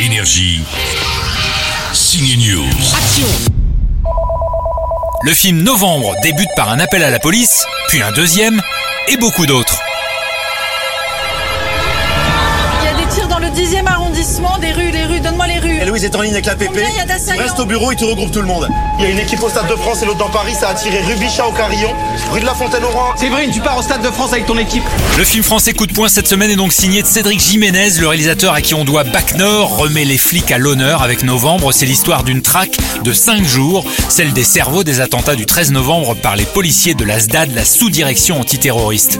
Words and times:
Énergie. 0.00 0.62
Signe 1.92 2.38
News. 2.38 2.64
Le 5.24 5.34
film 5.34 5.62
Novembre 5.62 6.14
débute 6.22 6.48
par 6.56 6.70
un 6.70 6.80
appel 6.80 7.02
à 7.04 7.10
la 7.10 7.18
police, 7.18 7.66
puis 7.88 8.00
un 8.00 8.10
deuxième, 8.10 8.62
et 9.08 9.18
beaucoup 9.18 9.44
d'autres. 9.44 9.78
10e 13.50 13.86
arrondissement, 13.86 14.58
des 14.58 14.72
rues, 14.72 14.90
les 14.90 15.04
rues, 15.04 15.20
donne-moi 15.20 15.46
les 15.46 15.58
rues. 15.58 15.78
Et 15.80 15.84
Louise 15.84 16.04
est 16.04 16.14
en 16.14 16.22
ligne 16.22 16.32
avec 16.32 16.46
la 16.46 16.54
PP. 16.54 16.68
Combien 16.68 16.88
il 16.88 16.96
y 16.96 17.00
a 17.00 17.04
d'assaillants 17.04 17.42
Reste 17.42 17.58
au 17.60 17.66
bureau 17.66 17.92
et 17.92 17.96
tu 17.96 18.04
regroupes 18.04 18.30
tout 18.32 18.40
le 18.40 18.46
monde. 18.46 18.68
Il 18.98 19.04
y 19.04 19.08
a 19.08 19.10
une 19.10 19.18
équipe 19.18 19.42
au 19.42 19.48
Stade 19.48 19.68
de 19.68 19.76
France 19.76 20.02
et 20.02 20.06
l'autre 20.06 20.18
dans 20.18 20.28
Paris. 20.30 20.54
Ça 20.58 20.68
a 20.68 20.74
tiré 20.74 21.00
rue 21.02 21.16
Bichat 21.16 21.46
au 21.46 21.52
Carillon, 21.52 21.94
rue 22.32 22.40
de 22.40 22.46
la 22.46 22.54
Fontaine 22.54 22.84
au 22.84 22.90
Roi. 22.90 23.14
Séverine, 23.16 23.50
tu 23.50 23.60
pars 23.60 23.78
au 23.78 23.82
Stade 23.82 24.02
de 24.02 24.10
France 24.10 24.32
avec 24.32 24.46
ton 24.46 24.58
équipe. 24.58 24.82
Le 25.18 25.24
film 25.24 25.42
français 25.42 25.72
Coup 25.72 25.86
de 25.86 25.92
poing 25.92 26.08
cette 26.08 26.28
semaine 26.28 26.50
est 26.50 26.56
donc 26.56 26.72
signé 26.72 27.02
de 27.02 27.06
Cédric 27.06 27.40
Jiménez, 27.40 27.90
le 28.00 28.08
réalisateur 28.08 28.54
à 28.54 28.60
qui 28.60 28.74
on 28.74 28.84
doit 28.84 29.04
Bac 29.04 29.34
Nord, 29.36 29.76
remet 29.76 30.04
les 30.04 30.18
flics 30.18 30.50
à 30.52 30.58
l'honneur 30.58 31.02
avec 31.02 31.22
Novembre. 31.22 31.72
C'est 31.72 31.86
l'histoire 31.86 32.24
d'une 32.24 32.42
traque 32.42 32.76
de 33.02 33.12
5 33.12 33.44
jours, 33.44 33.84
celle 34.08 34.32
des 34.32 34.44
cerveaux 34.44 34.84
des 34.84 35.00
attentats 35.00 35.36
du 35.36 35.46
13 35.46 35.72
novembre 35.72 36.14
par 36.14 36.36
les 36.36 36.44
policiers 36.44 36.94
de 36.94 37.04
la 37.04 37.18
SDAD, 37.18 37.54
la 37.54 37.64
sous-direction 37.64 38.38
antiterroriste. 38.40 39.18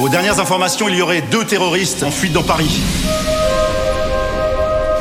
Aux 0.00 0.08
dernières 0.08 0.40
informations, 0.40 0.88
il 0.88 0.96
y 0.96 1.02
aurait 1.02 1.22
deux 1.30 1.44
terroristes 1.44 2.02
en 2.02 2.10
fuite 2.10 2.32
dans 2.32 2.42
Paris. 2.42 2.80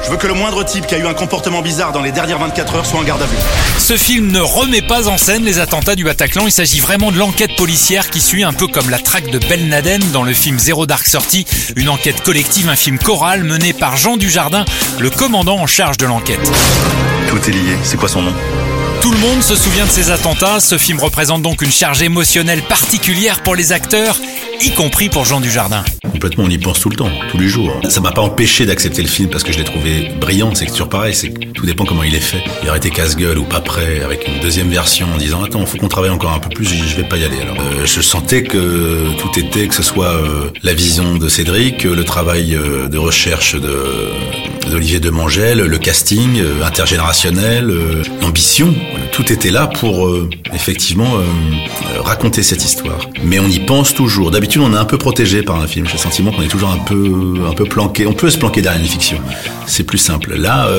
Je 0.03 0.09
veux 0.09 0.17
que 0.17 0.27
le 0.27 0.33
moindre 0.33 0.63
type 0.63 0.87
qui 0.87 0.95
a 0.95 0.97
eu 0.97 1.05
un 1.05 1.13
comportement 1.13 1.61
bizarre 1.61 1.91
dans 1.91 2.01
les 2.01 2.11
dernières 2.11 2.39
24 2.39 2.75
heures 2.75 2.85
soit 2.85 2.99
en 2.99 3.03
garde 3.03 3.21
à 3.21 3.25
vue. 3.25 3.37
Ce 3.77 3.95
film 3.97 4.31
ne 4.31 4.39
remet 4.39 4.81
pas 4.81 5.07
en 5.07 5.17
scène 5.17 5.43
les 5.43 5.59
attentats 5.59 5.95
du 5.95 6.03
Bataclan, 6.03 6.45
il 6.45 6.51
s'agit 6.51 6.79
vraiment 6.79 7.11
de 7.11 7.17
l'enquête 7.17 7.55
policière 7.55 8.09
qui 8.09 8.21
suit 8.21 8.43
un 8.43 8.53
peu 8.53 8.67
comme 8.67 8.89
la 8.89 8.99
traque 8.99 9.29
de 9.29 9.39
Ben 9.39 9.69
Laden 9.69 10.01
dans 10.11 10.23
le 10.23 10.33
film 10.33 10.57
Zéro 10.57 10.85
Dark 10.85 11.07
Sortie, 11.07 11.45
une 11.75 11.89
enquête 11.89 12.21
collective, 12.23 12.67
un 12.69 12.75
film 12.75 12.97
choral 12.97 13.43
mené 13.43 13.73
par 13.73 13.95
Jean 13.95 14.17
Dujardin, 14.17 14.65
le 14.99 15.09
commandant 15.09 15.59
en 15.59 15.67
charge 15.67 15.97
de 15.97 16.05
l'enquête. 16.05 16.51
Tout 17.29 17.49
est 17.49 17.53
lié. 17.53 17.77
C'est 17.83 17.97
quoi 17.97 18.09
son 18.09 18.23
nom? 18.23 18.33
Tout 19.01 19.11
le 19.11 19.17
monde 19.17 19.41
se 19.41 19.55
souvient 19.55 19.85
de 19.85 19.91
ces 19.91 20.11
attentats, 20.11 20.59
ce 20.59 20.77
film 20.77 20.99
représente 20.99 21.41
donc 21.41 21.61
une 21.61 21.71
charge 21.71 22.01
émotionnelle 22.01 22.61
particulière 22.61 23.41
pour 23.41 23.55
les 23.55 23.71
acteurs, 23.71 24.17
y 24.61 24.71
compris 24.71 25.09
pour 25.09 25.25
Jean 25.25 25.41
Dujardin. 25.41 25.83
Complètement, 26.21 26.43
on 26.43 26.49
y 26.51 26.59
pense 26.59 26.79
tout 26.79 26.89
le 26.91 26.95
temps, 26.95 27.09
tous 27.31 27.39
les 27.39 27.47
jours. 27.47 27.81
Ça 27.89 27.99
m'a 27.99 28.11
pas 28.11 28.21
empêché 28.21 28.67
d'accepter 28.67 29.01
le 29.01 29.07
film 29.07 29.31
parce 29.31 29.43
que 29.43 29.51
je 29.51 29.57
l'ai 29.57 29.63
trouvé 29.63 30.11
brillant. 30.19 30.53
C'est 30.53 30.67
toujours 30.67 30.87
pareil, 30.87 31.15
c'est 31.15 31.33
tout 31.55 31.65
dépend 31.65 31.83
comment 31.83 32.03
il 32.03 32.13
est 32.13 32.19
fait. 32.19 32.43
Il 32.61 32.69
aurait 32.69 32.77
été 32.77 32.91
casse-gueule 32.91 33.39
ou 33.39 33.43
pas 33.43 33.59
prêt 33.59 34.03
avec 34.03 34.27
une 34.27 34.39
deuxième 34.39 34.69
version 34.69 35.07
en 35.11 35.17
disant 35.17 35.43
attends, 35.43 35.65
faut 35.65 35.79
qu'on 35.79 35.87
travaille 35.87 36.11
encore 36.11 36.33
un 36.33 36.37
peu 36.37 36.49
plus. 36.49 36.65
Je 36.65 36.95
vais 36.95 37.07
pas 37.07 37.17
y 37.17 37.23
aller. 37.23 37.41
Alors, 37.41 37.59
euh, 37.59 37.87
je 37.87 38.01
sentais 38.01 38.43
que 38.43 39.07
tout 39.17 39.39
était, 39.39 39.67
que 39.67 39.73
ce 39.73 39.81
soit 39.81 40.13
euh, 40.13 40.51
la 40.61 40.75
vision 40.75 41.15
de 41.15 41.27
Cédric, 41.27 41.85
le 41.85 42.03
travail 42.03 42.53
euh, 42.53 42.87
de 42.87 42.99
recherche 42.99 43.55
de 43.55 44.11
d'Olivier 44.71 44.99
Demangel, 44.99 45.59
le 45.59 45.77
casting 45.77 46.39
euh, 46.39 46.63
intergénérationnel, 46.63 47.69
euh, 47.69 48.03
l'ambition, 48.21 48.69
euh, 48.69 48.97
tout 49.11 49.31
était 49.31 49.51
là 49.51 49.67
pour 49.67 50.09
effectivement 50.53 51.17
raconter 51.99 52.43
cette 52.43 52.63
histoire. 52.63 53.09
Mais 53.23 53.39
on 53.39 53.47
y 53.47 53.59
pense 53.59 53.93
toujours. 53.93 54.31
D'habitude, 54.31 54.61
on 54.61 54.73
est 54.73 54.77
un 54.77 54.85
peu 54.85 54.97
protégé 54.97 55.43
par 55.43 55.57
un 55.57 55.67
film. 55.67 55.85
J'ai 55.85 55.93
le 55.93 55.99
sentiment 55.99 56.31
qu'on 56.31 56.41
est 56.41 56.47
toujours 56.47 56.69
un 56.69 56.77
peu, 56.77 57.35
un 57.49 57.53
peu 57.53 57.65
planqué. 57.65 58.05
On 58.05 58.13
peut 58.13 58.29
se 58.29 58.37
planquer 58.37 58.61
derrière 58.61 58.81
une 58.81 58.87
fiction. 58.87 59.17
C'est 59.67 59.83
plus 59.83 59.97
simple. 59.97 60.35
Là, 60.35 60.69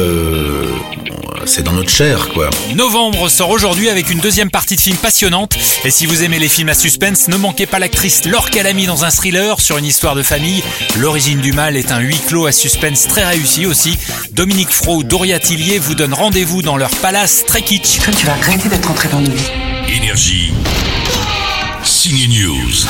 c'est 1.47 1.63
dans 1.63 1.73
notre 1.73 1.91
chair, 1.91 2.29
quoi. 2.31 2.51
Novembre 2.75 3.29
sort 3.29 3.51
aujourd'hui 3.51 3.89
avec 3.89 4.11
une 4.11 4.21
deuxième 4.21 4.51
partie 4.51 4.77
de 4.77 4.81
film 4.81 4.97
passionnante. 4.97 5.57
Et 5.85 5.91
si 5.91 6.07
vous 6.07 6.23
aimez 6.23 6.39
les 6.39 6.49
films 6.49 6.69
à 6.69 6.75
suspense, 6.75 7.29
ne 7.29 7.37
manquez 7.37 7.67
pas 7.67 7.79
l'actrice 7.79 8.25
Laure 8.25 8.51
Calamy 8.51 8.87
dans 8.87 9.05
un 9.05 9.11
thriller 9.11 9.61
sur 9.61 9.79
une 9.79 9.85
histoire 9.85 10.15
de 10.15 10.23
famille. 10.23 10.63
L'origine 10.97 11.41
du 11.41 11.53
mal 11.53 11.77
est 11.77 11.91
un 11.91 11.99
huis 11.99 12.21
clos 12.27 12.47
à 12.47 12.53
suspense 12.53 13.07
très 13.09 13.25
réussi 13.25 13.67
aussi. 13.67 13.99
Dominique 14.33 14.71
Fro, 14.71 15.03
Doria 15.03 15.39
Tillier 15.39 15.79
vous 15.79 15.95
donnent 15.95 16.15
rendez-vous 16.15 16.63
dans 16.63 16.77
leur 16.77 16.91
palace 16.97 17.45
très 17.47 17.63
kitsch. 17.63 17.99
Tu 18.19 18.27
vas 18.27 18.35
regretter 18.35 18.69
d'être 18.69 18.91
entré 18.91 19.09
dans 19.09 19.21
nos 19.21 19.31
vies. 19.31 19.51
Énergie. 19.97 20.53
Signe 21.85 22.29
News. 22.29 22.87